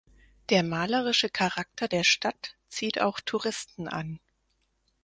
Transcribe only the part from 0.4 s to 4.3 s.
Der malerische Charakter der Stadt zieht auch Touristen an.